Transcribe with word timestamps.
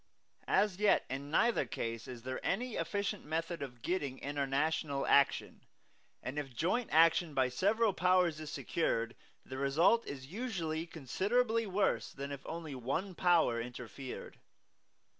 As 0.47 0.77
yet 0.79 1.05
in 1.11 1.29
neither 1.29 1.63
case 1.67 2.07
is 2.07 2.23
there 2.23 2.43
any 2.43 2.73
efficient 2.75 3.23
method 3.23 3.61
of 3.61 3.83
getting 3.83 4.17
international 4.17 5.05
action; 5.05 5.63
and 6.23 6.39
if 6.39 6.55
joint 6.55 6.89
action 6.91 7.35
by 7.35 7.49
several 7.49 7.93
powers 7.93 8.39
is 8.39 8.49
secured, 8.49 9.15
the 9.45 9.59
result 9.59 10.07
is 10.07 10.25
usually 10.25 10.87
considerably 10.87 11.67
worse 11.67 12.11
than 12.13 12.31
if 12.31 12.43
only 12.47 12.73
one 12.73 13.13
Power 13.13 13.61
interfered. 13.61 14.39